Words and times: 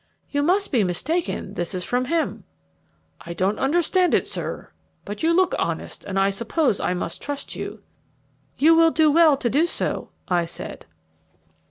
"You 0.31 0.41
must 0.41 0.71
be 0.71 0.83
mistaken, 0.83 1.53
this 1.53 1.75
is 1.75 1.83
from 1.85 2.05
him." 2.05 2.43
"I 3.23 3.35
don't 3.35 3.59
understand 3.59 4.15
it, 4.15 4.25
sir, 4.25 4.71
but 5.05 5.21
you 5.21 5.31
look 5.31 5.53
honest, 5.59 6.05
and 6.05 6.17
I 6.17 6.31
suppose 6.31 6.79
I 6.79 6.95
must 6.95 7.21
trust 7.21 7.55
you." 7.55 7.83
"You 8.57 8.73
will 8.73 8.89
do 8.89 9.11
well 9.11 9.37
to 9.37 9.47
do 9.47 9.67
so," 9.67 10.09
I 10.27 10.45
said. 10.45 10.87